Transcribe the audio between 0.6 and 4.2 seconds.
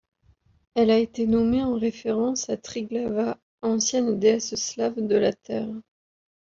Elle a été nommée en référence à Triglava, ancienne